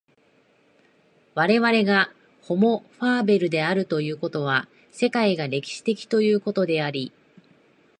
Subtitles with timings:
[1.35, 2.09] 我々が
[2.41, 7.11] ホモ・ファーベルであるということは、世界が歴史的ということであり、